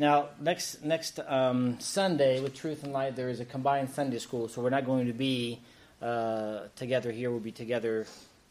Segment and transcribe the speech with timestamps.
[0.00, 4.46] Now, next next um, Sunday with Truth and Light, there is a combined Sunday school,
[4.46, 5.58] so we're not going to be
[6.00, 7.32] uh, together here.
[7.32, 8.06] We'll be together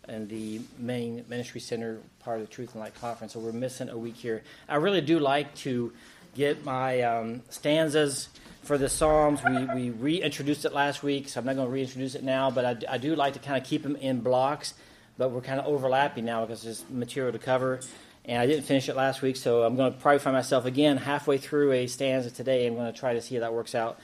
[0.10, 3.32] in the main ministry center part of the Truth and Light conference.
[3.32, 4.44] So we're missing a week here.
[4.68, 5.94] I really do like to
[6.36, 8.28] get my um, stanzas
[8.64, 9.40] for the Psalms.
[9.42, 12.66] We, we reintroduced it last week, so I'm not going to reintroduce it now, but
[12.66, 14.74] I, I do like to kind of keep them in blocks,
[15.18, 17.80] but we're kind of overlapping now because there's material to cover.
[18.28, 20.98] And I didn't finish it last week, so I'm going to probably find myself again
[20.98, 22.68] halfway through a stanza today.
[22.68, 24.00] I'm going to try to see how that works out.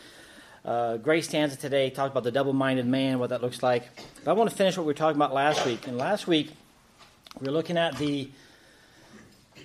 [0.64, 3.84] Uh, Grace stanza today talked about the double minded man, what that looks like.
[4.24, 5.88] But I want to finish what we were talking about last week.
[5.88, 6.52] And last week,
[7.42, 8.30] we were looking at the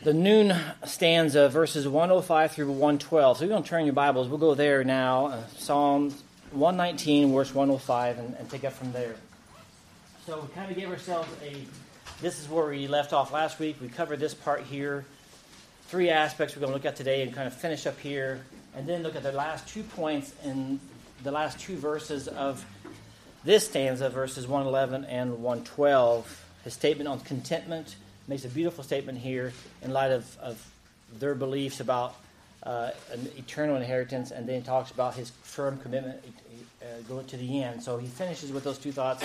[0.02, 3.38] the Nun stanza, verses 105 through 112.
[3.38, 4.28] So you're going to turn your Bibles.
[4.28, 5.26] We'll go there now.
[5.26, 6.14] Uh, Psalm
[6.52, 9.16] 119, verse 105, and, and pick up from there.
[10.26, 11.56] So we kind of gave ourselves a.
[12.20, 13.76] This is where we left off last week.
[13.80, 15.04] We covered this part here.
[15.82, 18.44] Three aspects we're going to look at today and kind of finish up here,
[18.74, 20.80] and then look at the last two points in
[21.22, 22.66] the last two verses of
[23.44, 26.44] this stanza, verses 111 and 112.
[26.64, 27.94] His statement on contentment
[28.26, 29.52] makes a beautiful statement here
[29.82, 30.72] in light of, of
[31.20, 32.16] their beliefs about
[32.64, 36.18] uh, an eternal inheritance, and then he talks about his firm commitment
[36.82, 37.80] uh, going to the end.
[37.80, 39.24] So he finishes with those two thoughts,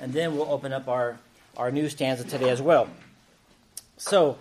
[0.00, 1.18] and then we'll open up our,
[1.60, 2.88] our new stanza today as well.
[3.98, 4.38] So,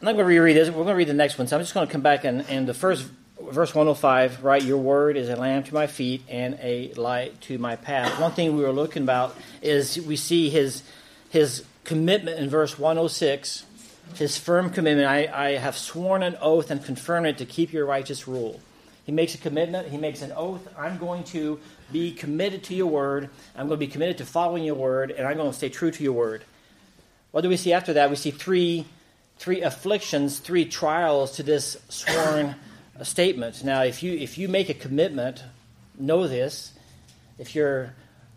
[0.00, 0.68] I'm not going to reread this.
[0.68, 1.48] We're going to read the next one.
[1.48, 3.08] So I'm just going to come back and, and the first
[3.40, 4.62] verse 105, right?
[4.62, 8.20] Your word is a lamp to my feet and a light to my path.
[8.20, 10.82] One thing we were looking about is we see his
[11.30, 13.64] his commitment in verse 106,
[14.14, 15.08] his firm commitment.
[15.08, 18.60] I, I have sworn an oath and confirmed it to keep your righteous rule.
[19.04, 20.68] He makes a commitment, he makes an oath.
[20.78, 21.58] I'm going to
[21.94, 23.30] be committed to your word.
[23.54, 25.92] I'm going to be committed to following your word, and I'm going to stay true
[25.92, 26.42] to your word.
[27.30, 28.10] What do we see after that?
[28.10, 28.84] We see three,
[29.38, 32.56] three afflictions, three trials to this sworn
[33.02, 33.62] statement.
[33.62, 35.44] Now, if you if you make a commitment,
[35.96, 36.72] know this.
[37.38, 37.94] If you're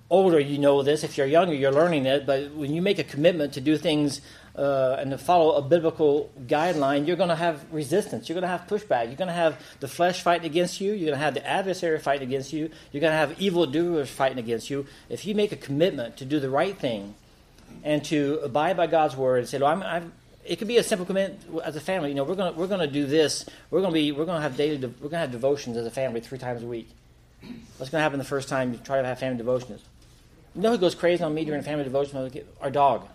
[0.10, 1.04] older, you know this.
[1.04, 2.26] If you're younger, you're learning it.
[2.26, 4.22] But when you make a commitment to do things
[4.56, 8.30] uh, and to follow a biblical guideline, you're going to have resistance.
[8.30, 9.08] You're going to have pushback.
[9.08, 10.94] You're going to have the flesh fighting against you.
[10.94, 12.70] You're going to have the adversary fighting against you.
[12.92, 14.86] You're going to have evildoers fighting against you.
[15.10, 17.16] If you make a commitment to do the right thing
[17.84, 20.14] and to abide by God's word and say, "Well, I'm, I'm
[20.48, 22.10] it could be a simple commitment as a family.
[22.10, 23.46] You know, we're going to we're to do this.
[23.70, 26.22] We're to be we're to have daily we're going to have devotions as a family
[26.22, 26.90] three times a week.
[27.78, 29.84] What's going to happen the first time you try to have family devotions?
[30.58, 32.32] You know who goes crazy on me during family devotion?
[32.60, 33.08] Our dog.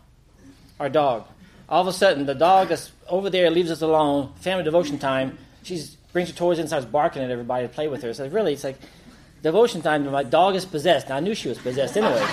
[0.79, 1.27] Our dog.
[1.69, 4.33] All of a sudden, the dog is over there, leaves us alone.
[4.37, 5.39] Family devotion time.
[5.65, 5.83] She
[6.13, 8.15] brings her toys in starts barking at everybody to play with her.
[8.15, 8.79] So really, it's like
[9.43, 10.09] devotion time.
[10.09, 11.11] My dog is possessed.
[11.11, 12.25] I knew she was possessed anyway.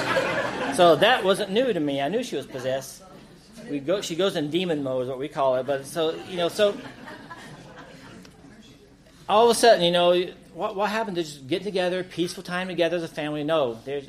[0.75, 2.01] so that wasn't new to me.
[2.01, 3.01] I knew she was possessed.
[3.67, 4.01] We go.
[4.01, 5.65] She goes in demon mode, is what we call it.
[5.65, 6.77] But so you know, so
[9.27, 12.67] all of a sudden, you know, what what happened to just get together, peaceful time
[12.67, 13.43] together as a family?
[13.43, 14.05] No, there's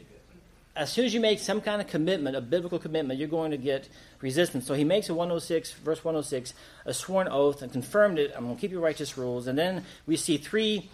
[0.80, 3.58] as soon as you make some kind of commitment, a biblical commitment, you're going to
[3.58, 3.86] get
[4.22, 4.66] resistance.
[4.66, 6.54] So he makes a 106, verse 106,
[6.86, 8.32] a sworn oath and confirmed it.
[8.34, 9.46] I'm going to keep your righteous rules.
[9.46, 10.88] And then we see three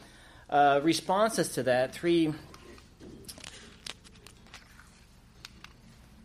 [0.50, 2.34] uh, responses to that, three,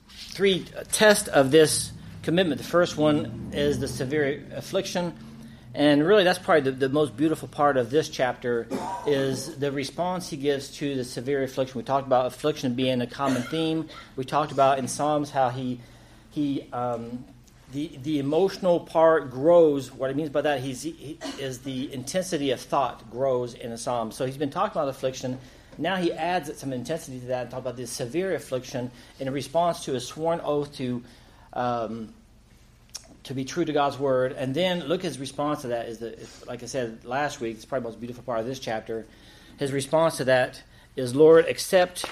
[0.10, 1.92] three tests of this
[2.24, 2.60] commitment.
[2.60, 5.14] The first one is the severe affliction.
[5.74, 8.68] And really, that's probably the, the, most beautiful part of this chapter
[9.08, 11.78] is the response he gives to the severe affliction.
[11.78, 13.88] We talked about affliction being a common theme.
[14.18, 15.80] We talked about in Psalms how he
[16.30, 17.24] he um,
[17.72, 19.94] the the emotional part grows.
[19.94, 23.78] What it means by that he's, he, is the intensity of thought grows in the
[23.78, 24.16] Psalms.
[24.16, 25.40] So he's been talking about affliction.
[25.78, 29.86] Now he adds some intensity to that and talk about this severe affliction in response
[29.86, 31.02] to a sworn oath to.
[31.54, 32.14] Um,
[33.24, 34.32] to be true to God's word.
[34.34, 37.66] And then look his response to that is that, like I said last week, it's
[37.66, 39.06] probably the most beautiful part of this chapter.
[39.58, 40.64] His response to that
[40.96, 42.06] is, Lord, accept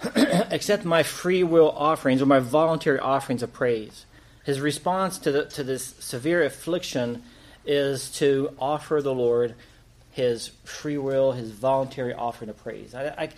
[0.16, 4.06] accept my free will offerings or my voluntary offerings of praise.
[4.44, 7.22] His response to the, to this severe affliction
[7.66, 9.54] is to offer the Lord
[10.12, 12.94] his free will, his voluntary offering of praise.
[12.94, 13.28] I, I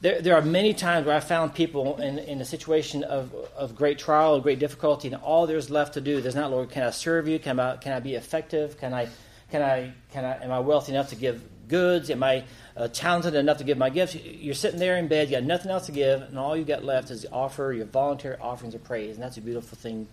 [0.00, 3.74] there, there are many times where I found people in, in a situation of, of
[3.74, 6.82] great trial, of great difficulty, and all there's left to do, there's not, Lord, can
[6.82, 7.38] I serve you?
[7.38, 8.78] Can I, can I be effective?
[8.78, 9.08] Can I,
[9.50, 12.08] can I, can I, am I wealthy enough to give goods?
[12.08, 12.44] Am I
[12.76, 14.14] uh, talented enough to give my gifts?
[14.14, 16.82] You're sitting there in bed, you got nothing else to give, and all you got
[16.82, 19.16] left is the offer your voluntary offerings of praise.
[19.16, 20.08] And that's a beautiful thing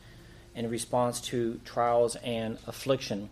[0.54, 3.30] in response to trials and affliction.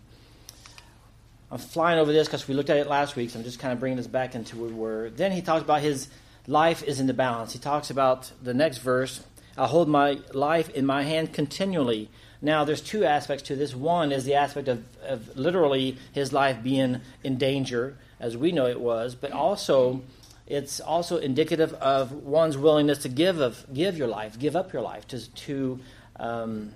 [1.50, 3.72] I'm flying over this because we looked at it last week, so I'm just kind
[3.72, 5.10] of bringing this back into where we were.
[5.10, 6.08] Then he talks about his
[6.46, 7.52] life is in the balance.
[7.52, 9.22] He talks about the next verse
[9.58, 12.10] I hold my life in my hand continually.
[12.42, 13.74] Now, there's two aspects to this.
[13.74, 18.66] One is the aspect of, of literally his life being in danger, as we know
[18.66, 20.02] it was, but also
[20.46, 24.82] it's also indicative of one's willingness to give of give your life, give up your
[24.82, 25.80] life, to to
[26.20, 26.72] um,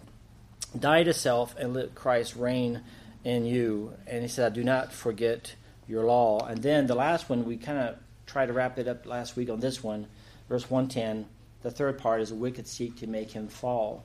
[0.76, 2.80] die to self and let Christ reign
[3.22, 3.92] in you.
[4.06, 5.54] And he said, "I "Do not forget
[5.86, 7.96] your law." And then the last one, we kind of
[8.30, 10.06] tried to wrap it up last week on this one,
[10.48, 11.26] verse one ten.
[11.62, 14.04] The third part is the wicked seek to make him fall.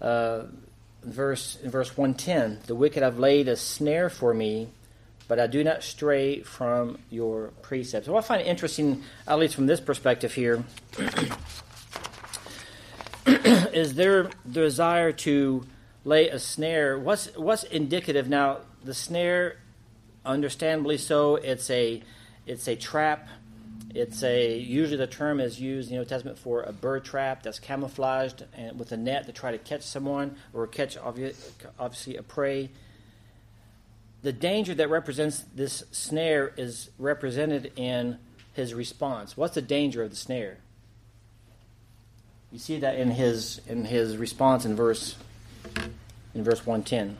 [0.00, 0.44] Uh,
[1.02, 4.68] verse in verse one ten, the wicked have laid a snare for me
[5.30, 8.08] but I do not stray from your precepts.
[8.08, 10.64] What I find interesting, at least from this perspective here,
[13.72, 15.64] is their desire to
[16.04, 16.98] lay a snare.
[16.98, 18.62] What's what's indicative now?
[18.82, 19.58] The snare,
[20.26, 22.02] understandably so, it's a
[22.44, 23.28] it's a trap.
[23.94, 27.42] It's a usually the term is used in the Old Testament for a bird trap
[27.42, 32.22] that's camouflaged and with a net to try to catch someone or catch obviously a
[32.22, 32.70] prey
[34.22, 38.18] the danger that represents this snare is represented in
[38.52, 39.36] his response.
[39.36, 40.58] What's the danger of the snare?
[42.52, 45.16] You see that in his in his response in verse
[46.34, 47.16] in verse 110.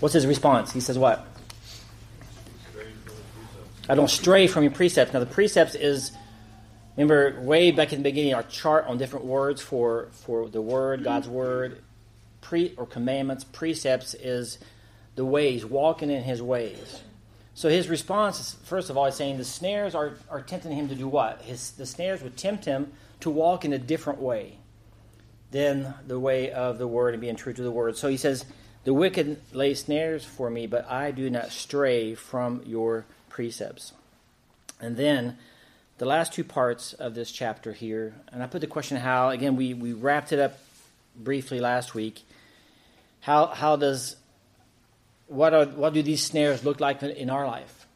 [0.00, 0.72] What's his response?
[0.72, 1.26] He says what?
[3.88, 5.12] I don't stray from your precepts.
[5.12, 6.12] Now the precepts is
[6.96, 11.04] remember way back in the beginning our chart on different words for for the word,
[11.04, 11.82] God's word
[12.40, 14.58] pre or commandments, precepts is
[15.14, 17.02] the ways, walking in his ways.
[17.54, 20.88] So his response is, first of all, he's saying the snares are, are tempting him
[20.88, 21.42] to do what?
[21.42, 24.58] His, the snares would tempt him to walk in a different way
[25.50, 27.96] than the way of the word and being true to the word.
[27.96, 28.46] So he says,
[28.84, 33.92] The wicked lay snares for me, but I do not stray from your precepts.
[34.78, 35.38] And then
[35.98, 39.56] the last two parts of this chapter here, and I put the question how, again,
[39.56, 40.58] we, we wrapped it up
[41.16, 42.22] briefly last week.
[43.20, 44.16] How, how does,
[45.28, 47.86] what, are, what do these snares look like in our life?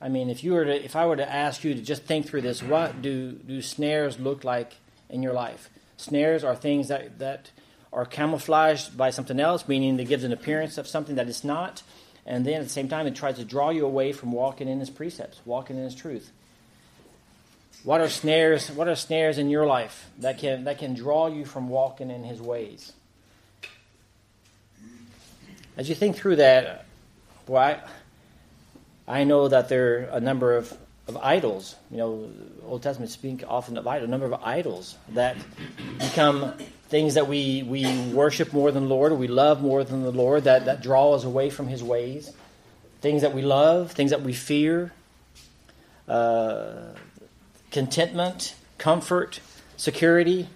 [0.00, 2.26] I mean, if you were to, if I were to ask you to just think
[2.26, 4.74] through this, what do, do snares look like
[5.08, 5.70] in your life?
[5.96, 7.50] Snares are things that, that
[7.92, 11.82] are camouflaged by something else, meaning it gives an appearance of something that it's not,
[12.26, 14.80] and then at the same time it tries to draw you away from walking in
[14.80, 16.32] His precepts, walking in His truth.
[17.84, 18.70] What are snares?
[18.70, 22.24] What are snares in your life that can that can draw you from walking in
[22.24, 22.92] His ways?
[25.76, 26.86] As you think through that,
[27.46, 30.76] well, I, I know that there are a number of,
[31.08, 31.76] of idols.
[31.90, 32.30] You know,
[32.64, 35.36] Old Testament speak often of a number of idols that
[35.98, 36.54] become
[36.88, 40.12] things that we, we worship more than the Lord, or we love more than the
[40.12, 42.32] Lord, that, that draw us away from His ways.
[43.00, 44.92] Things that we love, things that we fear,
[46.08, 46.94] uh,
[47.70, 49.40] contentment, comfort,
[49.76, 50.48] security,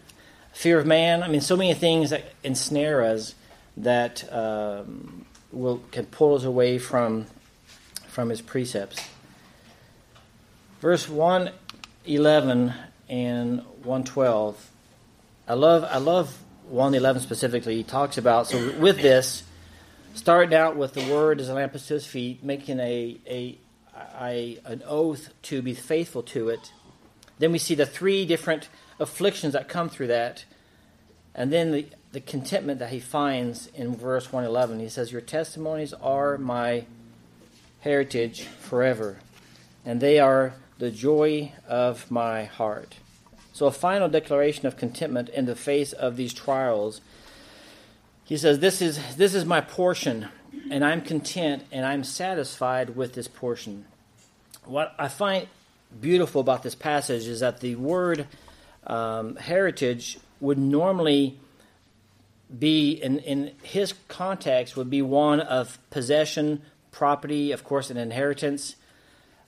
[0.52, 1.23] fear of man.
[1.23, 3.35] I mean, so many things that ensnare us
[3.76, 7.26] that um, will can pull us away from
[8.08, 9.08] from his precepts.
[10.80, 11.50] Verse one
[12.06, 12.72] eleven
[13.08, 14.70] and one twelve.
[15.46, 16.38] I love I love
[16.68, 17.76] one eleven specifically.
[17.76, 19.42] He talks about so with this,
[20.14, 23.58] starting out with the word as a lamp to his feet, making a, a
[24.18, 26.72] a an oath to be faithful to it.
[27.38, 30.46] Then we see the three different afflictions that come through that,
[31.34, 34.80] and then the the contentment that he finds in verse 111.
[34.80, 36.87] He says, Your testimonies are my
[37.80, 39.18] heritage forever,
[39.84, 42.96] and they are the joy of my heart.
[43.52, 47.00] So, a final declaration of contentment in the face of these trials.
[48.25, 50.28] He says, This is, this is my portion,
[50.70, 53.84] and I'm content, and I'm satisfied with this portion.
[54.64, 55.46] What I find
[56.00, 58.26] beautiful about this passage is that the word
[58.87, 61.38] um, heritage would normally
[62.58, 68.76] be in, in his context would be one of possession, property, of course, an inheritance.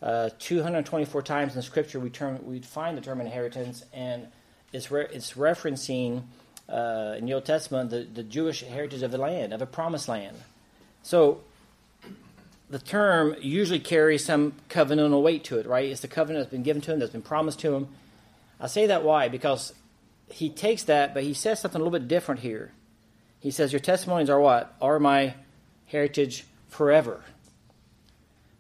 [0.03, 4.27] Uh, 224 times in Scripture we term we find the term inheritance, and
[4.73, 6.25] it's re- it's referencing
[6.69, 10.09] uh, in the Old Testament the, the Jewish heritage of the land of a promised
[10.09, 10.37] land.
[11.05, 11.43] So
[12.69, 15.89] the term usually carries some covenantal weight to it, right?
[15.89, 17.89] It's the covenant that's been given to him, that's been promised to him.
[18.59, 19.29] I say that why?
[19.29, 19.73] Because
[20.31, 22.73] he takes that, but he says something a little bit different here.
[23.39, 24.75] He says, Your testimonies are what?
[24.81, 25.35] Are my
[25.87, 27.21] heritage forever.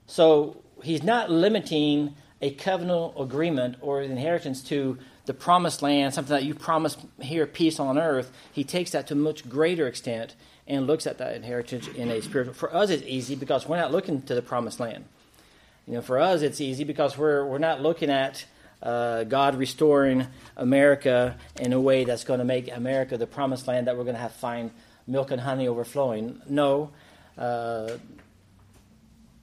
[0.07, 6.45] So he's not limiting a covenantal agreement or inheritance to the promised land, something that
[6.45, 8.33] you promised here, peace on earth.
[8.53, 10.35] He takes that to a much greater extent
[10.67, 12.55] and looks at that inheritance in a spiritual.
[12.55, 15.05] For us, it's easy because we're not looking to the promised land.
[15.87, 18.45] You know, for us, it's easy because we're we're not looking at
[18.83, 23.87] uh, God restoring America in a way that's going to make America the promised land
[23.87, 24.71] that we're going to have fine
[25.07, 26.41] milk and honey overflowing.
[26.49, 26.91] No.
[27.37, 27.97] Uh,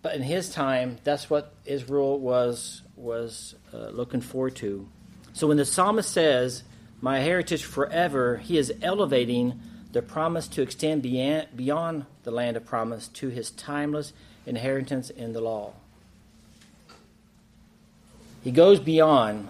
[0.02, 4.88] but in his time, that's what Israel was was uh, looking forward to.
[5.34, 6.64] So when the psalmist says,
[7.02, 9.60] "My heritage forever," he is elevating
[9.92, 14.14] the promise to extend beyond the land of promise to his timeless
[14.46, 15.74] inheritance in the law.
[18.44, 19.50] He goes beyond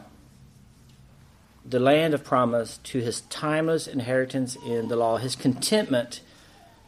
[1.66, 5.18] the land of promise to his timeless inheritance in the law.
[5.18, 6.22] His contentment,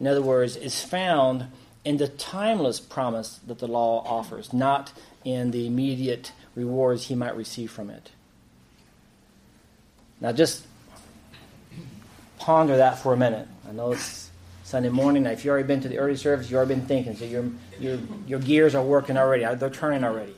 [0.00, 1.46] in other words, is found
[1.84, 4.92] in the timeless promise that the law offers, not
[5.24, 8.10] in the immediate rewards he might receive from it.
[10.20, 10.64] Now, just
[12.38, 13.48] ponder that for a minute.
[13.68, 14.30] I know it's
[14.62, 15.26] Sunday morning.
[15.26, 17.44] If you've already been to the early service, you've already been thinking, so your,
[17.80, 19.44] your, your gears are working already.
[19.44, 20.34] Uh, they're turning already.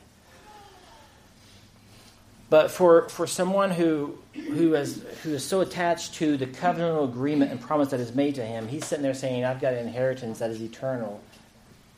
[2.49, 7.51] But for, for someone who, who, has, who is so attached to the covenantal agreement
[7.51, 10.39] and promise that is made to him, he's sitting there saying, I've got an inheritance
[10.39, 11.21] that is eternal.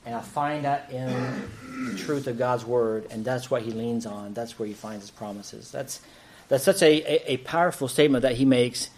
[0.07, 1.09] And I find that in
[1.91, 4.35] the truth of God's word, and that's what he leans on.
[4.35, 5.73] That's where he finds his promises.
[5.73, 6.01] That's,
[6.47, 8.89] that's such a, a, a powerful statement that he makes.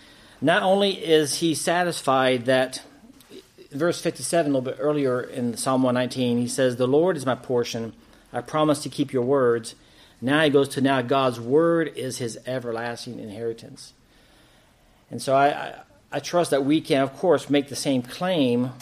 [0.42, 2.82] Not only is he satisfied that,
[3.72, 7.34] verse 57, a little bit earlier in Psalm 119, he says, The Lord is my
[7.34, 7.94] portion.
[8.30, 9.74] I promise to keep your words.
[10.20, 13.94] Now he goes to now God's word is his everlasting inheritance.
[15.10, 15.74] And so I, I,
[16.12, 18.72] I trust that we can, of course, make the same claim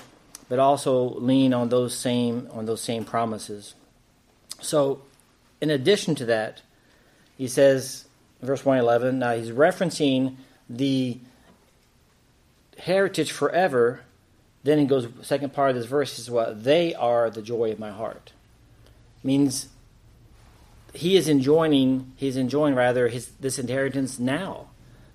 [0.49, 3.75] but also lean on those same on those same promises.
[4.61, 5.03] So,
[5.61, 6.63] in addition to that,
[7.37, 8.07] he says,
[8.43, 9.19] verse one eleven.
[9.19, 10.37] Now he's referencing
[10.69, 11.19] the
[12.79, 14.01] heritage forever.
[14.63, 17.79] Then he goes, second part of this verse is what they are the joy of
[17.79, 18.33] my heart.
[19.23, 19.69] Means
[20.93, 22.13] he is enjoying.
[22.17, 24.69] He's enjoying rather his this inheritance now.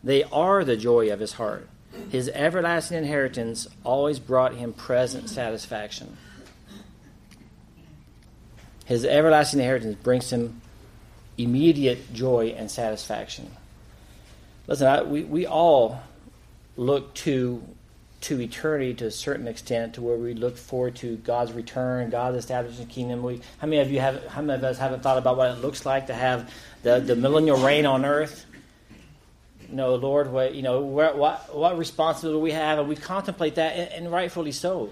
[0.03, 1.67] They are the joy of his heart.
[2.09, 6.17] His everlasting inheritance always brought him present satisfaction.
[8.85, 10.61] His everlasting inheritance brings him
[11.37, 13.49] immediate joy and satisfaction.
[14.67, 16.01] Listen, I, we, we all
[16.77, 17.63] look to
[18.21, 22.37] to eternity to a certain extent, to where we look forward to God's return, God's
[22.37, 23.23] establishing the kingdom.
[23.23, 24.25] We, how many of you have?
[24.27, 27.15] How many of us haven't thought about what it looks like to have the, the
[27.15, 28.45] millennial reign on earth?
[29.71, 33.55] You know, Lord, what you know, what what, what responsibility we have, and we contemplate
[33.55, 34.91] that, and, and rightfully so.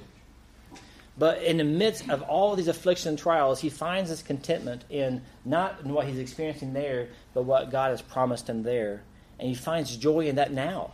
[1.18, 5.22] But in the midst of all these afflictions and trials, he finds his contentment in
[5.44, 9.04] not in what he's experiencing there, but what God has promised him there,
[9.38, 10.92] and he finds joy in that now.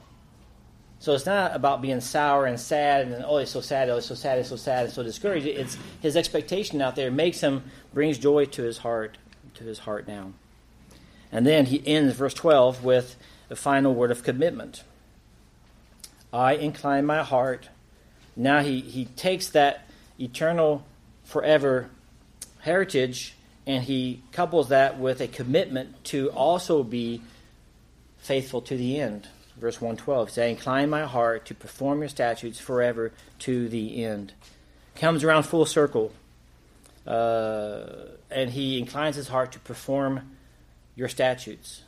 [0.97, 4.07] So it's not about being sour and sad and oh, it's so sad, oh, it's
[4.07, 5.45] so sad, it's so sad, it's so discouraged.
[5.45, 7.63] It's his expectation out there makes him
[7.93, 9.19] brings joy to his heart,
[9.55, 10.33] to his heart now.
[11.31, 13.15] And then he ends verse twelve with
[13.47, 14.83] the final word of commitment.
[16.33, 17.69] I incline my heart.
[18.35, 19.87] Now he, he takes that
[20.19, 20.85] eternal,
[21.23, 21.89] forever
[22.59, 23.35] heritage
[23.67, 27.21] and he couples that with a commitment to also be
[28.19, 29.27] faithful to the end.
[29.57, 34.33] Verse 112 says, I incline my heart to perform your statutes forever to the end.
[34.95, 36.11] Comes around full circle.
[37.07, 37.85] Uh,
[38.29, 40.35] and he inclines his heart to perform
[40.95, 41.83] your statutes.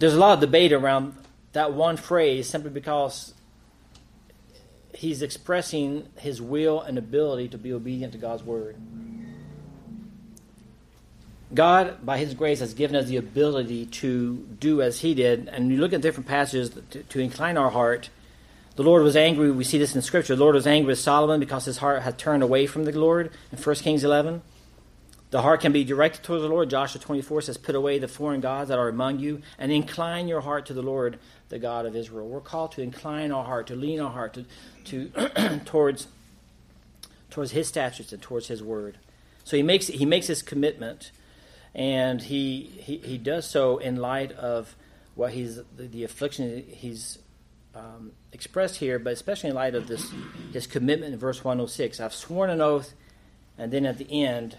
[0.00, 1.14] There's a lot of debate around
[1.52, 3.34] that one phrase simply because
[4.94, 8.76] he's expressing his will and ability to be obedient to God's word.
[11.52, 15.48] God, by His grace, has given us the ability to do as He did.
[15.48, 18.08] And you look at different passages to, to, incline our heart.
[18.76, 19.50] The Lord was angry.
[19.50, 20.36] We see this in Scripture.
[20.36, 23.32] The Lord was angry with Solomon because his heart had turned away from the Lord
[23.50, 24.42] in 1 Kings 11.
[25.30, 26.70] The heart can be directed toward the Lord.
[26.70, 30.40] Joshua 24 says, Put away the foreign gods that are among you and incline your
[30.40, 31.18] heart to the Lord,
[31.50, 32.26] the God of Israel.
[32.28, 34.44] We're called to incline our heart, to lean our heart to,
[34.86, 36.08] to towards,
[37.30, 38.98] towards his statutes and towards his word.
[39.44, 41.12] So he makes, he makes his commitment,
[41.76, 44.74] and he, he, he does so in light of
[45.14, 47.18] what he's, the, the affliction he's
[47.74, 50.10] um, expressed here, but especially in light of this,
[50.52, 52.00] his commitment in verse 106.
[52.00, 52.94] I've sworn an oath,
[53.56, 54.56] and then at the end,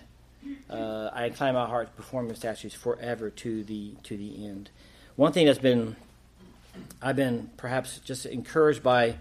[0.70, 4.70] uh, I incline my heart to perform your statutes forever to the to the end.
[5.16, 5.96] One thing that's been
[7.02, 9.16] I've been perhaps just encouraged by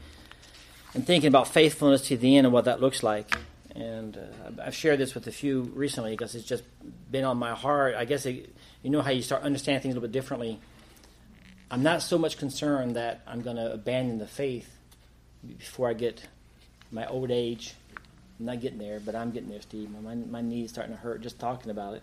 [0.94, 3.34] and thinking about faithfulness to the end and what that looks like.
[3.74, 6.64] And uh, I've shared this with a few recently because it's just
[7.10, 7.94] been on my heart.
[7.94, 10.58] I guess it, you know how you start understanding things a little bit differently.
[11.70, 14.68] I'm not so much concerned that I'm going to abandon the faith
[15.58, 16.26] before I get
[16.90, 17.74] my old age
[18.40, 19.90] I'm not getting there, but I'm getting there, Steve.
[20.02, 22.02] My, my knee's starting to hurt just talking about it.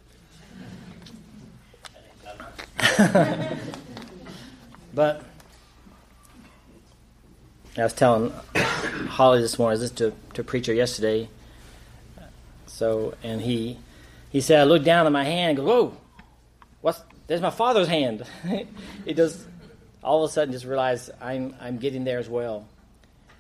[4.94, 5.24] but
[7.76, 11.28] I was telling Holly this morning, I was to, to preacher yesterday.
[12.68, 13.80] So, and he
[14.30, 15.98] he said, I looked down at my hand and go, Whoa,
[16.82, 18.24] what's there's my father's hand.
[19.06, 19.42] he just
[20.04, 22.68] all of a sudden just realized I'm I'm getting there as well.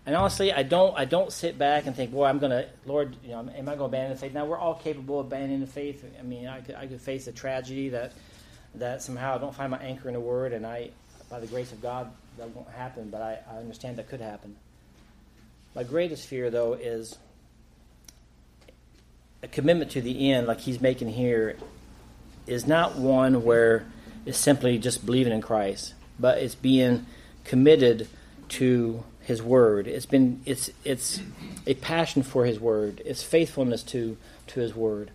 [0.07, 3.31] And honestly, I don't I don't sit back and think, boy, I'm gonna Lord, you
[3.31, 4.33] know, am I going to abandon the faith?
[4.33, 6.03] Now we're all capable of abandoning the faith.
[6.17, 8.13] I mean, I could I could face a tragedy that
[8.75, 10.91] that somehow I don't find my anchor in the Word, and I,
[11.29, 13.09] by the grace of God, that won't happen.
[13.09, 14.55] But I, I understand that could happen.
[15.75, 17.17] My greatest fear, though, is
[19.43, 21.57] a commitment to the end, like he's making here,
[22.45, 23.85] is not one where
[24.25, 27.05] it's simply just believing in Christ, but it's being
[27.43, 28.07] committed
[28.49, 29.87] to His Word.
[29.87, 31.19] It's been it's it's
[31.65, 33.01] a passion for His Word.
[33.03, 34.15] It's faithfulness to
[34.47, 35.11] to His Word.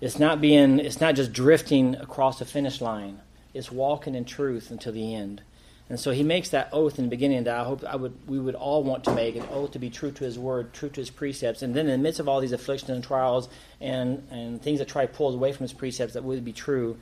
[0.00, 3.20] It's not being it's not just drifting across the finish line.
[3.52, 5.42] It's walking in truth until the end.
[5.90, 8.40] And so he makes that oath in the beginning that I hope I would we
[8.40, 11.00] would all want to make an oath to be true to his word, true to
[11.02, 11.60] his precepts.
[11.60, 14.88] And then in the midst of all these afflictions and trials and, and things that
[14.88, 16.96] try to pull us away from his precepts that would be true,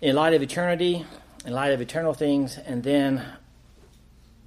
[0.00, 1.04] in light of eternity,
[1.46, 3.24] in light of eternal things, and then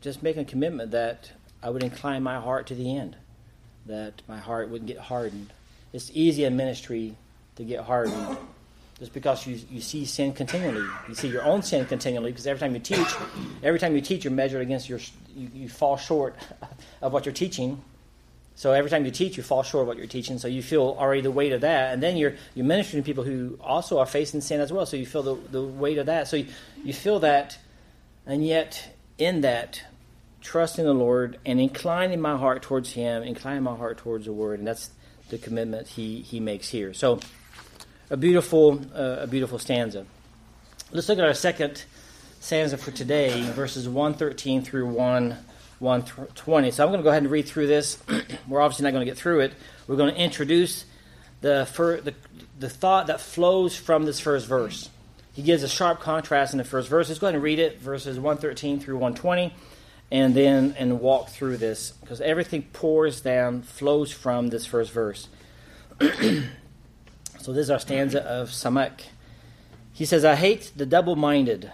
[0.04, 1.32] just making a commitment that
[1.64, 3.16] I would incline my heart to the end,
[3.86, 5.52] that my heart wouldn't get hardened.
[5.94, 7.16] It's easy in ministry
[7.56, 8.38] to get hardened
[9.00, 10.86] just because you, you see sin continually.
[11.08, 13.08] You see your own sin continually because every time you teach,
[13.64, 15.00] every time you teach, you're measured against your,
[15.36, 16.36] you, you fall short
[17.02, 17.82] of what you're teaching.
[18.56, 20.38] So every time you teach, you fall short of what you're teaching.
[20.38, 23.24] So you feel already the weight of that, and then you're you're ministering to people
[23.24, 24.86] who also are facing sin as well.
[24.86, 26.28] So you feel the the weight of that.
[26.28, 26.48] So you,
[26.84, 27.58] you feel that,
[28.28, 29.82] and yet in that,
[30.44, 34.60] trusting the Lord and inclining my heart towards Him, inclining my heart towards the Word,
[34.60, 34.92] and that's
[35.30, 36.94] the commitment He He makes here.
[36.94, 37.20] So
[38.10, 40.06] a beautiful, uh, a beautiful stanza.
[40.92, 41.84] Let's look at our second
[42.40, 45.38] stanza for today, verses 113 through 1,
[45.80, 46.72] 120.
[46.72, 47.98] So I'm going to go ahead and read through this.
[48.48, 49.54] We're obviously not going to get through it.
[49.88, 50.86] We're going to introduce
[51.42, 52.14] the, fir- the,
[52.60, 54.90] the thought that flows from this first verse.
[55.34, 57.10] He gives a sharp contrast in the first verse.
[57.10, 59.54] Let's go ahead and read it, verses 113 through 120,
[60.14, 65.28] and then and walk through this because everything pours down, flows from this first verse.
[67.40, 69.02] So this is our stanza of Samekh.
[69.92, 71.70] He says, I hate the double minded,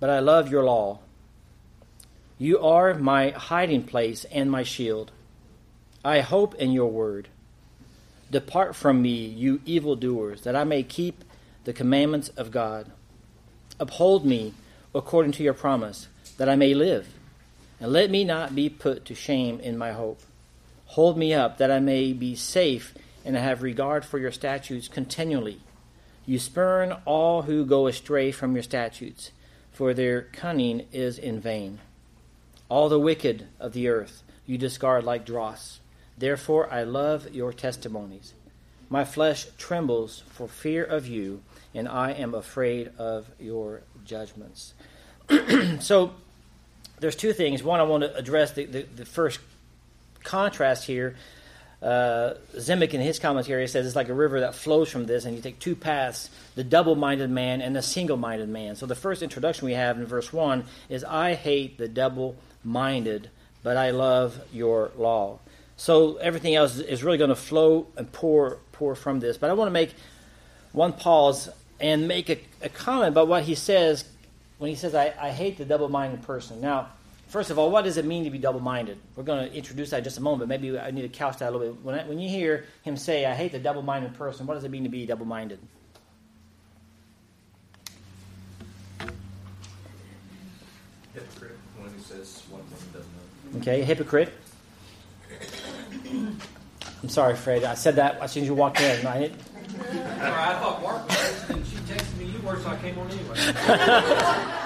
[0.00, 0.98] but I love your law.
[2.38, 5.12] You are my hiding place and my shield.
[6.04, 7.28] I hope in your word.
[8.32, 11.22] Depart from me, you evildoers, that I may keep
[11.62, 12.90] the commandments of God.
[13.78, 14.54] Uphold me
[14.92, 17.06] according to your promise, that I may live.
[17.80, 20.20] And let me not be put to shame in my hope.
[20.86, 25.60] Hold me up, that I may be safe and have regard for your statutes continually.
[26.26, 29.30] You spurn all who go astray from your statutes,
[29.72, 31.80] for their cunning is in vain.
[32.68, 35.80] All the wicked of the earth you discard like dross.
[36.16, 38.34] Therefore I love your testimonies.
[38.88, 41.42] My flesh trembles for fear of you,
[41.74, 44.74] and I am afraid of your judgments.
[45.80, 46.14] so
[47.04, 47.62] there's two things.
[47.62, 49.38] One, I want to address the, the, the first
[50.22, 51.16] contrast here
[51.84, 55.36] uh, Zemek in his commentary says it's like a river that flows from this, and
[55.36, 58.74] you take two paths the double minded man and the single minded man.
[58.74, 63.28] So the first introduction we have in verse 1 is I hate the double minded,
[63.62, 65.40] but I love your law.
[65.76, 69.36] So everything else is really going to flow and pour, pour from this.
[69.36, 69.92] But I want to make
[70.72, 74.08] one pause and make a, a comment about what he says
[74.56, 76.62] when he says, I, I hate the double minded person.
[76.62, 76.92] Now,
[77.34, 78.96] First of all, what does it mean to be double minded?
[79.16, 81.38] We're going to introduce that in just a moment, but maybe I need to couch
[81.38, 81.84] that a little bit.
[81.84, 84.62] When, I, when you hear him say, I hate the double minded person, what does
[84.62, 85.58] it mean to be double minded?
[91.12, 94.32] Hypocrite, one who says one thing doesn't Okay, hypocrite.
[97.02, 97.64] I'm sorry, Fred.
[97.64, 99.04] I said that as soon as you walked in.
[99.08, 99.40] I, didn't...
[100.20, 104.60] I thought Mark was, and she texted me you were, so I came on anyway.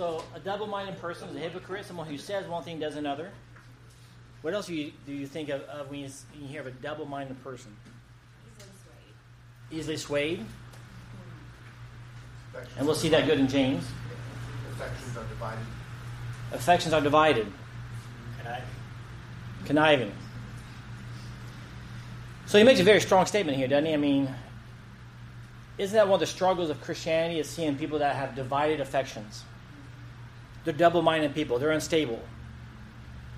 [0.00, 3.28] So, a double minded person is a hypocrite, someone who says one thing, does another.
[4.40, 6.68] What else do you, do you think of, of when, you, when you hear of
[6.68, 7.76] a double minded person?
[8.58, 9.78] Easily swayed.
[9.78, 10.46] Easily swayed.
[12.78, 13.84] And we'll see that good in James.
[14.72, 15.66] Affections are divided.
[16.52, 17.52] Affections are divided.
[18.38, 18.64] Conniving.
[19.66, 20.12] Conniving.
[22.46, 23.92] So he makes a very strong statement here, doesn't he?
[23.92, 24.34] I mean,
[25.76, 29.44] isn't that one of the struggles of Christianity is seeing people that have divided affections?
[30.64, 32.20] They're double minded people, they're unstable.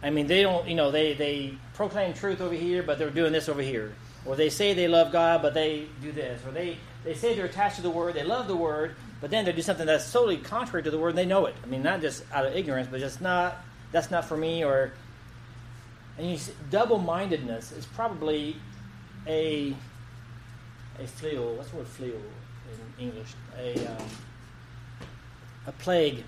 [0.03, 3.33] I mean, they don't, you know, they, they proclaim truth over here, but they're doing
[3.33, 3.95] this over here.
[4.25, 7.47] or they say they love God, but they do this, or they, they say they're
[7.47, 10.37] attached to the Word, they love the Word, but then they do something that's totally
[10.37, 11.55] contrary to the Word, and they know it.
[11.63, 13.57] I mean, not just out of ignorance, but just not,
[13.91, 14.93] that's not for me, or,
[16.19, 18.57] and you see, double-mindedness is probably
[19.27, 19.75] a,
[20.99, 22.15] a fleal, what's the word fleal
[22.99, 23.29] in English?
[23.59, 24.07] A, um,
[25.67, 26.23] a plague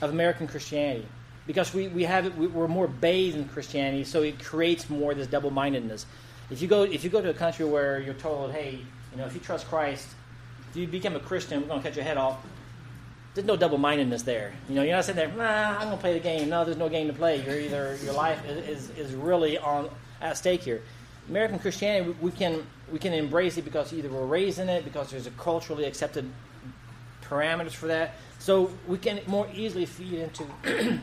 [0.00, 1.06] of American Christianity
[1.46, 5.26] because we, we have it, we're more bathed in Christianity, so it creates more this
[5.26, 6.06] double mindedness.
[6.50, 8.78] If you go if you go to a country where you're told, hey,
[9.12, 10.08] you know, if you trust Christ,
[10.70, 12.44] if you become a Christian, we're going to cut your head off.
[13.34, 14.52] There's no double mindedness there.
[14.68, 16.48] You know, you're not sitting there, nah, I'm going to play the game.
[16.48, 17.44] No, there's no game to play.
[17.44, 20.82] You're either your life is, is, is really on at stake here.
[21.28, 25.10] American Christianity, we can we can embrace it because either we're raised in it, because
[25.10, 26.30] there's a culturally accepted
[27.34, 28.14] parameters for that.
[28.38, 30.44] So we can more easily feed into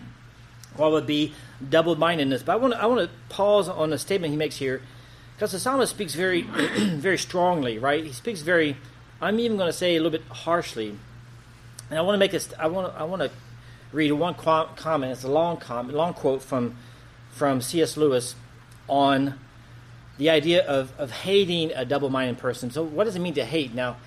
[0.75, 1.33] what would be
[1.69, 2.43] double mindedness.
[2.43, 4.81] But I want to, I want to pause on the statement he makes here
[5.35, 8.03] because the psalmist speaks very, very strongly, right?
[8.03, 8.77] He speaks very,
[9.19, 10.95] I'm even going to say a little bit harshly.
[11.89, 13.31] And I want to make this, I want to, I want to
[13.91, 15.11] read one comment.
[15.11, 16.77] It's a long comment, long quote from,
[17.31, 17.97] from C.S.
[17.97, 18.35] Lewis
[18.87, 19.39] on
[20.17, 22.69] the idea of, of hating a double minded person.
[22.69, 23.73] So, what does it mean to hate?
[23.73, 23.97] Now,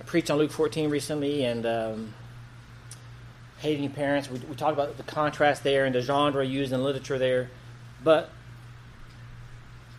[0.00, 2.14] I preached on Luke 14 recently, and um,
[3.58, 4.30] hating parents.
[4.30, 7.50] We, we talked about the contrast there and the genre used in literature there.
[8.02, 8.30] But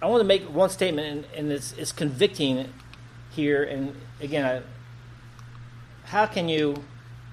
[0.01, 2.73] I want to make one statement, and, and it's, it's, convicting
[3.29, 3.63] here.
[3.63, 4.61] And again, I,
[6.07, 6.83] how can you,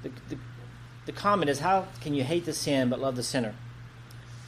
[0.02, 0.38] the, the,
[1.07, 3.54] the, comment is, how can you hate the sin but love the sinner?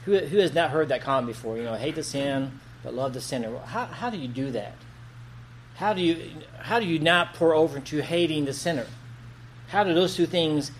[0.05, 1.57] Who, who has not heard that comment before?
[1.57, 3.59] You know, hate the sin but love the sinner.
[3.59, 4.75] How, how do you do that?
[5.81, 8.87] How do you how do you not pour over into hating the sinner?
[9.69, 10.73] How do those two things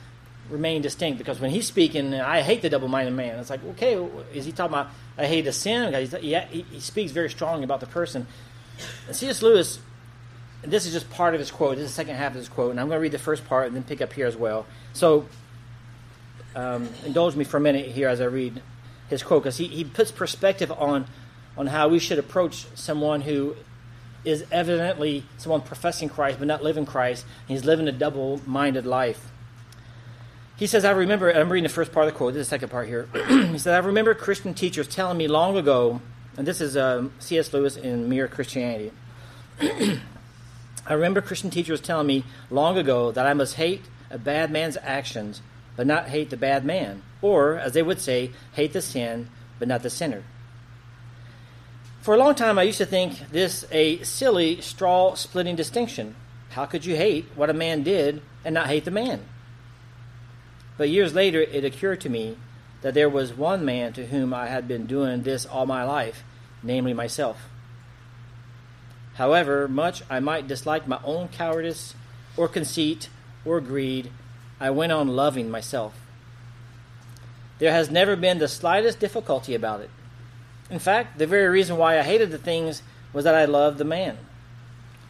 [0.51, 3.39] remain distinct because when he's speaking, I hate the double-minded man.
[3.39, 3.95] It's like, okay,
[4.35, 5.95] is he talking about I hate the sin?
[6.21, 6.37] He,
[6.71, 8.27] he speaks very strongly about the person.
[9.07, 9.41] And C.S.
[9.41, 9.79] Lewis,
[10.61, 11.77] this is just part of his quote.
[11.77, 13.47] This is the second half of his quote, and I'm going to read the first
[13.47, 14.67] part and then pick up here as well.
[14.93, 15.27] So,
[16.55, 18.61] um, indulge me for a minute here as I read
[19.09, 21.07] his quote because he, he puts perspective on
[21.57, 23.57] on how we should approach someone who
[24.25, 27.25] is evidently someone professing Christ but not living Christ.
[27.49, 29.31] He's living a double-minded life.
[30.57, 32.51] He says, I remember, I'm reading the first part of the quote, this is the
[32.51, 33.09] second part here.
[33.29, 36.03] he said, I remember Christian teachers telling me long ago,
[36.37, 37.53] and this is um, C.S.
[37.53, 38.93] Lewis in Mere Christianity.
[39.61, 44.77] I remember Christian teachers telling me long ago that I must hate a bad man's
[44.83, 45.41] actions,
[45.77, 47.03] but not hate the bad man.
[47.23, 49.29] Or, as they would say, hate the sin,
[49.59, 50.25] but not the sinner.
[52.01, 56.15] For a long time, I used to think this a silly, straw splitting distinction.
[56.51, 59.27] How could you hate what a man did and not hate the man?
[60.79, 62.39] But years later, it occurred to me
[62.81, 66.25] that there was one man to whom I had been doing this all my life,
[66.63, 67.43] namely myself.
[69.17, 71.95] However much I might dislike my own cowardice
[72.35, 73.11] or conceit
[73.45, 74.11] or greed,
[74.59, 75.93] I went on loving myself.
[77.59, 79.91] There has never been the slightest difficulty about it.
[80.71, 83.85] In fact, the very reason why I hated the things was that I loved the
[83.85, 84.17] man.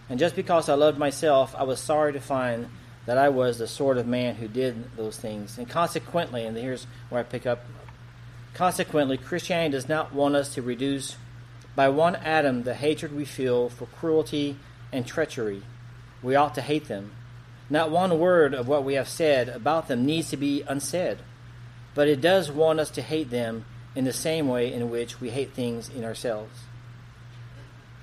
[0.08, 2.68] And just because I loved myself, I was sorry to find
[3.06, 5.58] that I was the sort of man who did those things.
[5.58, 7.64] And consequently, and here's where I pick up
[8.54, 11.16] consequently, Christianity does not want us to reduce
[11.76, 14.56] by one atom the hatred we feel for cruelty
[14.92, 15.62] and treachery.
[16.22, 17.12] We ought to hate them.
[17.68, 21.18] Not one word of what we have said about them needs to be unsaid,
[21.94, 23.64] but it does want us to hate them
[23.94, 26.60] in the same way in which we hate things in ourselves.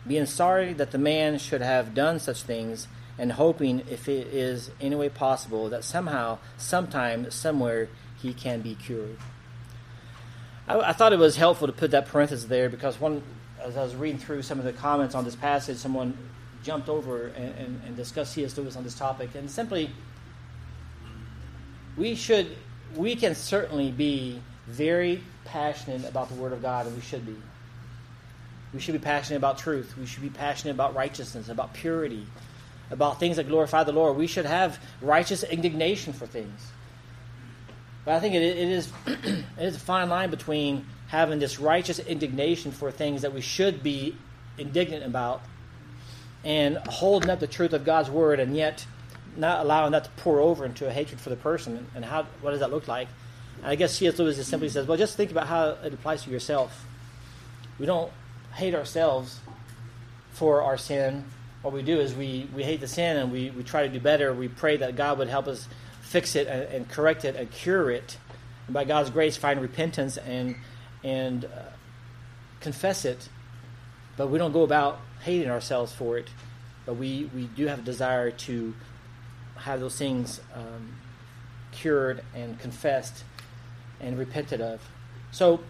[0.06, 4.70] Being sorry that the man should have done such things and hoping, if it is
[4.80, 7.90] any way possible, that somehow, sometime, somewhere,
[8.22, 9.18] he can be cured.
[10.68, 13.24] I, I, thought it was helpful to put that parenthesis there because one,
[13.60, 16.16] as I was reading through some of the comments on this passage, someone
[16.64, 18.58] jumped over and, and, and discussed C.S.
[18.58, 19.90] Lewis on this topic, and simply,
[21.96, 22.56] we should,
[22.96, 27.36] we can certainly be very passionate about the Word of God, and we should be.
[28.74, 29.98] We should be passionate about truth.
[29.98, 32.28] We should be passionate about righteousness, about purity,
[32.92, 34.18] about things that glorify the Lord.
[34.18, 36.68] We should have righteous indignation for things.
[38.04, 42.00] But I think it, it is it is a fine line between having this righteous
[42.00, 44.16] indignation for things that we should be
[44.58, 45.42] indignant about
[46.44, 48.86] and holding up the truth of God's word and yet
[49.38, 51.88] not allowing that to pour over into a hatred for the person.
[51.96, 53.08] And how what does that look like?
[53.64, 54.18] I guess C.S.
[54.20, 56.86] Lewis just simply says, well, just think about how it applies to yourself.
[57.80, 58.12] We don't
[58.54, 59.40] hate ourselves
[60.32, 61.26] for our sin
[61.68, 64.00] what we do is we, we hate the sin and we, we try to do
[64.00, 64.34] better.
[64.34, 65.68] We pray that God would help us
[66.02, 68.18] fix it and, and correct it and cure it.
[68.68, 70.56] And by God's grace, find repentance and,
[71.04, 71.72] and uh,
[72.62, 73.28] confess it.
[74.16, 76.30] but we don't go about hating ourselves for it.
[76.86, 78.74] But we, we do have a desire to
[79.58, 80.96] have those things um,
[81.74, 83.26] cured and confessed
[84.00, 84.82] and repented of.
[85.32, 85.62] So,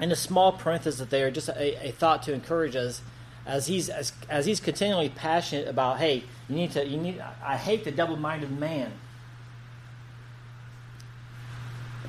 [0.00, 3.02] in a small parenthesis there, just a, a thought to encourage us
[3.46, 7.56] as he's as, as he's continually passionate about, hey, you need to you need I
[7.56, 8.92] hate the double-minded man.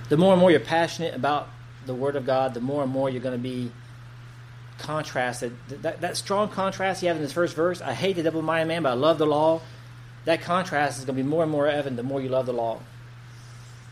[0.09, 1.47] The more and more you're passionate about
[1.85, 3.71] the Word of God, the more and more you're going to be
[4.77, 5.55] contrasted.
[5.69, 8.83] That, that strong contrast you have in this first verse, I hate the double-minded man,
[8.83, 9.61] but I love the law.
[10.25, 12.53] That contrast is going to be more and more evident the more you love the
[12.53, 12.79] law.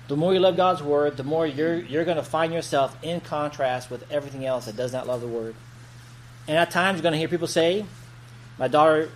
[0.10, 3.22] The more you love God's Word, the more you're, you're going to find yourself in
[3.22, 5.54] contrast with everything else that does not love the Word.
[6.48, 7.86] And at times, you're going to hear people say,
[8.58, 9.12] my daughter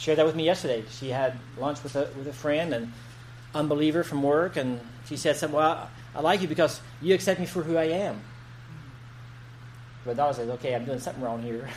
[0.00, 0.82] shared that with me yesterday.
[0.90, 2.92] She had lunch with a, with a friend, and
[3.54, 7.46] unbeliever from work, and she said something, well, I like you because you accept me
[7.46, 8.20] for who I am.
[10.04, 11.68] My daughter says, okay, I'm doing something wrong here.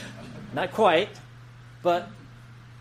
[0.54, 1.08] Not quite,
[1.82, 2.08] but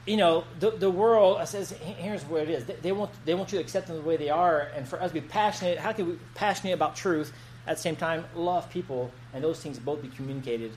[0.06, 2.66] you know, the, the world says, here's where it is.
[2.66, 5.02] They, they, want, they want you to accept them the way they are, and for
[5.02, 7.32] us to be passionate, how can we be passionate about truth
[7.68, 10.72] at the same time love people, and those things both be communicated?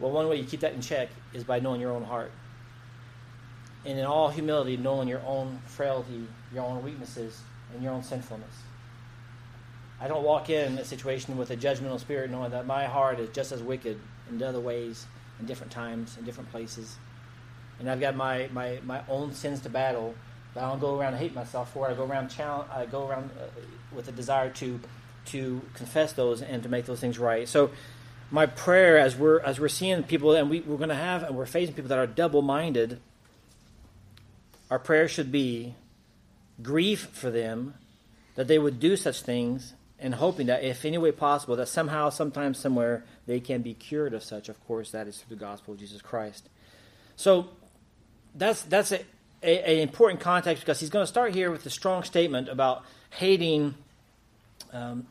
[0.00, 2.32] Well, one way you keep that in check is by knowing your own heart.
[3.84, 7.40] And in all humility, knowing your own frailty, your own weaknesses,
[7.72, 8.54] and your own sinfulness.
[10.00, 13.28] I don't walk in a situation with a judgmental spirit knowing that my heart is
[13.30, 15.06] just as wicked in other ways,
[15.38, 16.96] in different times, in different places.
[17.78, 20.14] And I've got my, my, my own sins to battle,
[20.54, 21.88] but I don't go around and hate myself for.
[21.88, 23.46] I go around challenge, I go around uh,
[23.94, 24.80] with a desire to
[25.26, 27.48] to confess those and to make those things right.
[27.48, 27.70] So
[28.30, 31.36] my prayer as we're as we're seeing people and we, we're going to have and
[31.36, 33.00] we're facing people that are double minded,
[34.70, 35.74] our prayer should be
[36.62, 37.74] grief for them
[38.34, 42.10] that they would do such things and hoping that if any way possible that somehow
[42.10, 45.74] sometime somewhere they can be cured of such of course that is through the gospel
[45.74, 46.48] of jesus christ
[47.16, 47.48] so
[48.34, 49.00] that's that's a,
[49.42, 52.84] a, a important context because he's going to start here with a strong statement about
[53.10, 53.74] hating
[54.72, 55.06] um,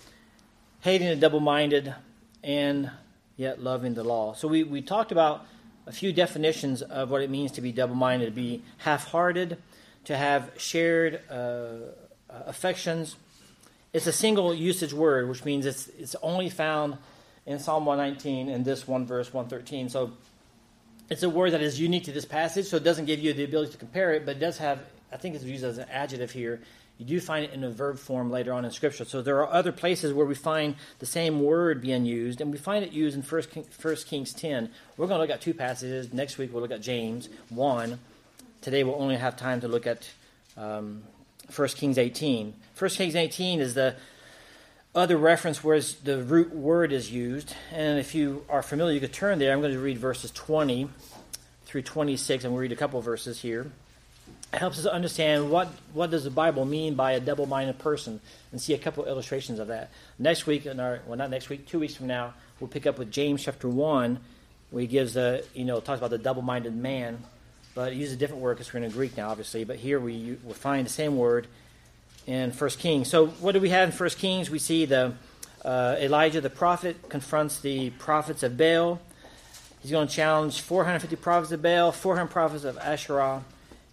[0.80, 1.94] hating the double-minded
[2.42, 2.90] and
[3.36, 5.46] yet loving the law so we, we talked about
[5.86, 9.58] a few definitions of what it means to be double-minded to be half-hearted
[10.04, 11.76] to have shared uh,
[12.28, 13.16] affections
[13.92, 16.98] it's a single usage word, which means it's it's only found
[17.46, 19.88] in Psalm 119 and this one verse 113.
[19.88, 20.12] So
[21.08, 23.44] it's a word that is unique to this passage, so it doesn't give you the
[23.44, 24.80] ability to compare it, but it does have,
[25.12, 26.60] I think it's used as an adjective here.
[26.98, 29.04] You do find it in a verb form later on in Scripture.
[29.04, 32.58] So there are other places where we find the same word being used, and we
[32.58, 34.70] find it used in 1 Kings 10.
[34.96, 36.12] We're going to look at two passages.
[36.12, 37.98] Next week we'll look at James 1.
[38.60, 40.10] Today we'll only have time to look at
[40.56, 41.04] um,
[41.54, 42.52] 1 Kings 18.
[42.76, 43.94] 1 Kings 18 is the
[44.94, 47.54] other reference where the root word is used.
[47.72, 49.52] And if you are familiar, you could turn there.
[49.52, 50.88] I'm going to read verses 20
[51.66, 53.70] through 26, and we'll read a couple verses here.
[54.52, 58.20] It helps us understand what, what does the Bible mean by a double-minded person
[58.50, 59.90] and see a couple illustrations of that.
[60.18, 62.98] Next week, in our, well, not next week, two weeks from now, we'll pick up
[62.98, 64.18] with James chapter 1,
[64.70, 67.18] where he gives a, you know, talks about the double-minded man
[67.78, 69.62] but he uses a different word because we're in Greek now, obviously.
[69.62, 71.46] But here we we find the same word
[72.28, 73.08] in First Kings.
[73.08, 74.50] So what do we have in First Kings?
[74.50, 75.14] We see the
[75.64, 79.00] uh, Elijah the prophet confronts the prophets of Baal.
[79.80, 83.42] He's going to challenge 450 prophets of Baal, 400 prophets of Asherah,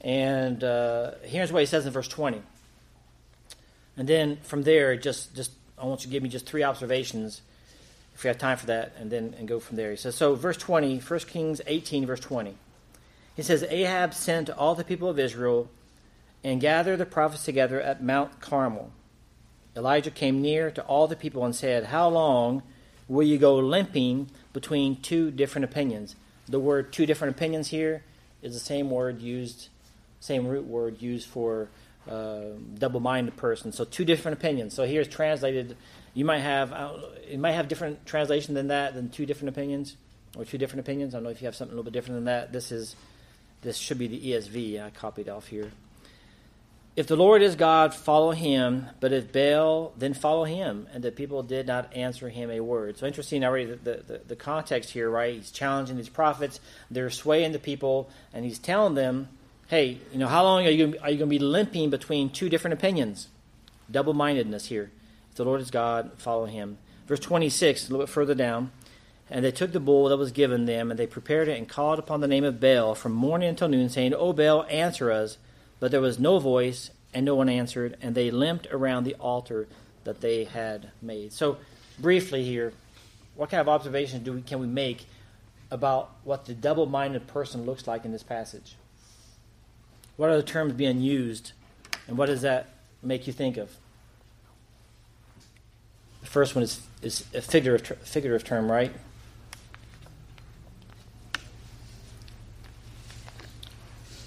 [0.02, 2.42] and uh, here's what he says in verse 20.
[3.96, 7.42] And then from there, just just I want you to give me just three observations,
[8.16, 9.92] if we have time for that, and then and go from there.
[9.92, 12.54] He says, so verse 20, 1 Kings 18, verse 20.
[13.38, 15.70] He says, Ahab sent all the people of Israel
[16.46, 18.92] and gathered the prophets together at Mount Carmel.
[19.76, 22.62] Elijah came near to all the people and said, How long
[23.08, 26.16] will you go limping between two different opinions?
[26.48, 28.04] The word two different opinions here
[28.44, 29.70] is the same word used,
[30.20, 31.70] same root word used for
[32.08, 32.42] uh,
[32.78, 33.72] double minded person.
[33.72, 34.76] So two different opinions.
[34.76, 35.76] So here's translated.
[36.14, 36.94] You might have uh,
[37.28, 39.98] it might have different translation than that than two different opinions
[40.38, 41.16] or two different opinions.
[41.16, 42.54] I don't know if you have something a little bit different than that.
[42.54, 42.96] This is
[43.64, 45.72] this should be the ESV I copied off here.
[46.96, 50.88] If the Lord is God, follow him, but if Baal, then follow him.
[50.94, 52.98] And the people did not answer him a word.
[52.98, 55.36] So interesting already the, the, the context here, right?
[55.36, 56.62] He's challenging these prophets.
[56.90, 59.28] They're swaying the people, and he's telling them,
[59.68, 62.48] hey, you know, how long are you, are you going to be limping between two
[62.48, 63.28] different opinions?
[63.92, 64.90] Double mindedness here.
[65.32, 66.78] If the Lord is God, follow him.
[67.08, 68.72] Verse 26, a little bit further down.
[69.30, 72.00] And they took the bull that was given them, and they prepared it and called
[72.00, 75.38] upon the name of Baal from morning until noon, saying, O Baal, answer us.
[75.80, 79.68] But there was no voice, and no one answered, and they limped around the altar
[80.04, 81.34] that they had made.
[81.34, 81.58] So,
[82.00, 82.74] briefly here,
[83.36, 85.06] what kind of observations do we, can we make
[85.72, 88.76] about what the double minded person looks like in this passage?
[90.18, 91.52] What are the terms being used,
[92.08, 92.70] and what does that
[93.04, 93.70] make you think of?
[96.22, 98.94] The first one is, is a figurative, figurative term, right?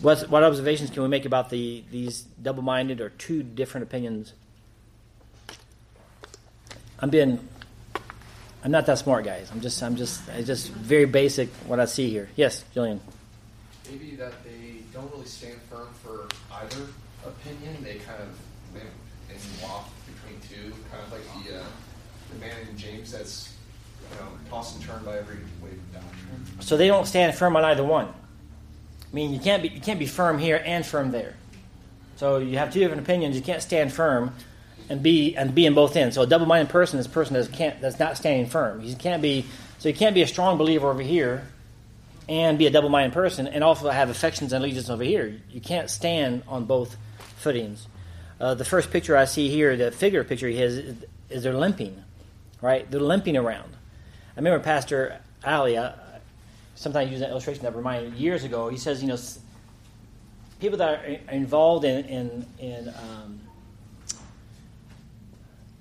[0.01, 4.33] What, what observations can we make about the, these double minded or two different opinions?
[7.01, 7.41] I'm being
[8.65, 9.51] I'm not that smart, guys.
[9.53, 12.29] I'm just I'm just it's just very basic what I see here.
[12.35, 12.99] Yes, Jillian.
[13.89, 16.87] Maybe that they don't really stand firm for either
[17.25, 17.83] opinion.
[17.83, 18.29] They kind of
[18.75, 18.91] limp
[19.31, 21.65] and walk between two, kind of like the uh,
[22.33, 23.55] the man in James that's
[24.11, 26.05] you know tossed and turned by every wave of down.
[26.61, 28.13] So they don't stand firm on either one.
[29.11, 31.35] I mean, you can't be you can't be firm here and firm there.
[32.17, 33.37] So you have two different opinions.
[33.37, 34.35] You can't stand firm
[34.89, 36.17] and be and be in both ends.
[36.17, 38.83] So a double-minded person is a person that can't that's not standing firm.
[38.83, 39.45] You can't be
[39.79, 41.47] so you can't be a strong believer over here
[42.29, 45.41] and be a double-minded person and also have affections and allegiance over here.
[45.51, 46.97] You can't stand on both
[47.37, 47.87] footings.
[48.41, 50.97] Uh, the first picture I see here, the figure picture he has, is,
[51.31, 52.05] is they're limping,
[52.61, 52.89] right?
[52.91, 53.73] They're limping around.
[54.37, 55.79] I remember Pastor Ali.
[55.79, 55.95] I,
[56.79, 58.69] sometimes use that illustration that reminded years ago.
[58.69, 59.19] He says, you know,
[60.61, 63.41] people that are involved in in, in um,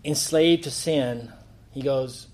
[0.04, 1.32] enslaved to sin,
[1.72, 2.28] he goes,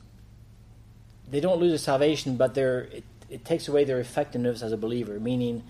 [1.29, 4.77] they don't lose their salvation, but they're, it, it takes away their effectiveness as a
[4.77, 5.63] believer, meaning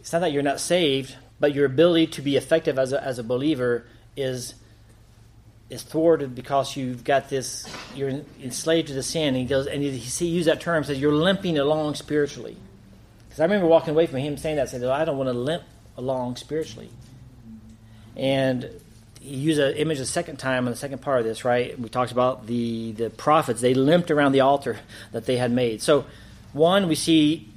[0.00, 3.18] it's not that you're not saved, but your ability to be effective as a, as
[3.18, 3.84] a believer
[4.16, 4.54] is
[5.70, 9.28] is thwarted because you've got this you're enslaved to the sin.
[9.28, 12.56] And he goes and he, he used that term says you're limping along spiritually.
[13.28, 15.64] Because I remember walking away from him saying that, saying, I don't want to limp
[15.96, 16.90] along spiritually.
[18.16, 18.68] And
[19.20, 21.78] he used an image the second time in the second part of this, right?
[21.78, 23.60] We talked about the the prophets.
[23.60, 24.78] They limped around the altar
[25.12, 25.82] that they had made.
[25.82, 26.06] So,
[26.52, 27.48] one, we see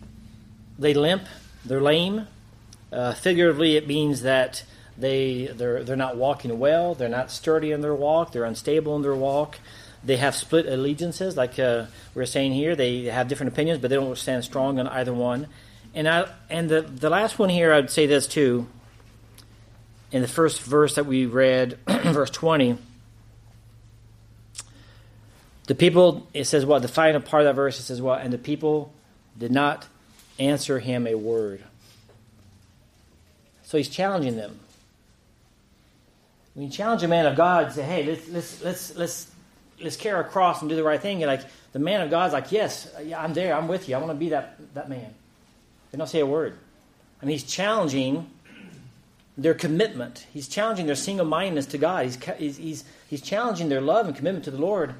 [0.77, 1.23] they limp,
[1.65, 2.27] they're lame.
[2.91, 4.63] Uh, figuratively, it means that
[5.01, 6.95] they they're they're not walking well.
[6.95, 8.31] They're not sturdy in their walk.
[8.31, 9.59] They're unstable in their walk.
[10.03, 11.85] They have split allegiances, like uh,
[12.15, 12.75] we're saying here.
[12.75, 15.47] They have different opinions, but they don't stand strong on either one.
[15.93, 18.67] And I, and the the last one here, I'd say this too
[20.11, 22.77] in the first verse that we read, verse 20,
[25.67, 26.81] the people, it says what?
[26.81, 28.21] The final part of that verse, it says what?
[28.21, 28.91] And the people
[29.37, 29.87] did not
[30.37, 31.63] answer him a word.
[33.63, 34.59] So he's challenging them.
[36.53, 39.31] When you challenge a man of God, say, hey, let's, let's, let's, let's,
[39.81, 41.23] let's carry a cross and do the right thing.
[41.23, 43.55] And like, the man of God's like, yes, yeah, I'm there.
[43.55, 43.95] I'm with you.
[43.95, 45.13] I want to be that, that man.
[45.91, 46.57] They don't say a word.
[47.21, 48.29] I mean, he's challenging
[49.37, 50.25] their commitment.
[50.33, 52.05] He's challenging their single mindedness to God.
[52.05, 54.93] He's, he's, he's, he's challenging their love and commitment to the Lord.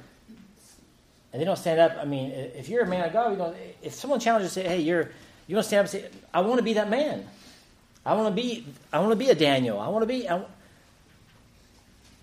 [1.34, 1.98] And they don't stand up.
[2.00, 5.10] I mean, if you're a man of God, you if someone challenges, say, "Hey, you're,"
[5.48, 7.26] you don't stand up and say, "I want to be that man.
[8.06, 8.66] I want to be.
[8.92, 9.80] I want to be a Daniel.
[9.80, 10.44] I want to be." I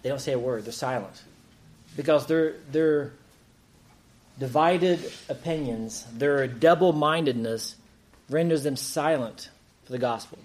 [0.02, 0.64] they don't say a word.
[0.64, 1.22] They're silent
[1.96, 3.12] because their their
[4.38, 7.74] divided opinions, their double-mindedness,
[8.30, 9.50] renders them silent
[9.84, 10.38] for the gospel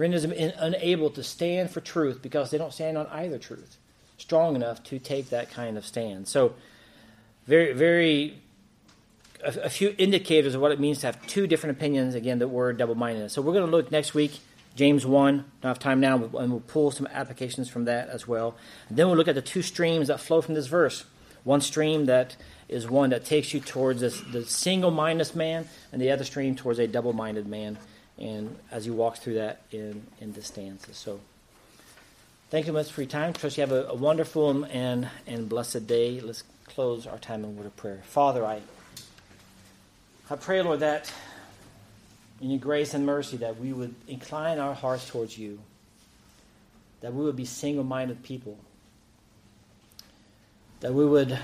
[0.00, 3.76] renders them in, unable to stand for truth because they don't stand on either truth
[4.16, 6.26] strong enough to take that kind of stand.
[6.26, 6.54] So,
[7.46, 8.38] very, very,
[9.44, 12.14] a, a few indicators of what it means to have two different opinions.
[12.14, 13.32] Again, the word double mindedness.
[13.32, 14.40] So, we're going to look next week,
[14.80, 15.36] James 1.
[15.36, 18.56] Don't have time now, and we'll pull some applications from that as well.
[18.88, 21.04] And then we'll look at the two streams that flow from this verse.
[21.44, 22.34] One stream that
[22.66, 26.56] is one that takes you towards this, the single minded man, and the other stream
[26.56, 27.76] towards a double minded man
[28.18, 30.96] and as you walk through that in, in the stanzas.
[30.96, 31.20] So
[32.48, 33.34] thank you much for your time.
[33.34, 36.22] Trust you have a, a wonderful and, and blessed day.
[36.22, 38.00] Let's close our time in word of prayer.
[38.06, 38.62] Father, I,
[40.30, 41.12] I pray, Lord, that
[42.40, 45.58] in your grace and mercy that we would incline our hearts towards you,
[47.00, 48.58] that we would be single-minded people,
[50.80, 51.38] that we would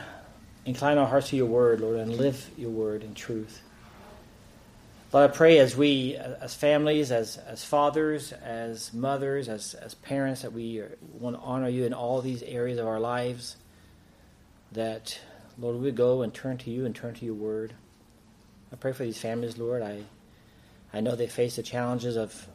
[0.65, 3.63] incline our hearts to your word, Lord, and live your word in truth.
[5.13, 10.43] Lord, I pray as we, as families, as, as fathers, as mothers, as, as parents,
[10.43, 10.83] that we
[11.19, 13.57] want to honor you in all these areas of our lives,
[14.73, 15.19] that,
[15.59, 17.75] Lord, we go and turn to you and turn to your word.
[18.73, 19.83] I pray for these families, Lord.
[19.83, 20.03] I,
[20.97, 22.49] I know they face the challenges of,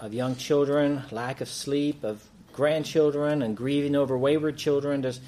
[0.00, 2.22] of young children, lack of sleep, of
[2.52, 5.00] grandchildren, and grieving over wayward children.
[5.00, 5.20] There's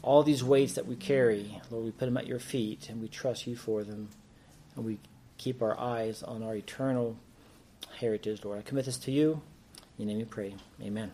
[0.00, 1.60] all these weights that we carry.
[1.70, 4.08] Lord, we put them at your feet, and we trust you for them.
[4.74, 4.98] And we
[5.36, 7.18] keep our eyes on our eternal
[7.98, 8.58] heritage, Lord.
[8.58, 9.42] I commit this to you.
[9.98, 10.54] In your name we pray.
[10.80, 11.12] Amen.